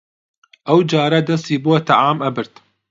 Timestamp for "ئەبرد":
2.21-2.53